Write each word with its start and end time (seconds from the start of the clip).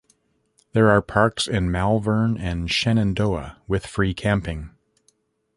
There 0.73 0.89
are 0.89 0.99
parks 1.03 1.47
in 1.47 1.69
Malvern 1.69 2.35
and 2.35 2.71
Shenandoah 2.71 3.61
with 3.67 3.85
free 3.85 4.15
camping. 4.15 4.71